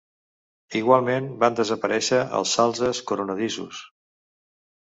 Igualment, 0.79 1.27
van 1.43 1.59
desaparèixer 1.59 2.19
els 2.39 2.57
salzes 2.61 3.03
coronadissos. 3.13 3.87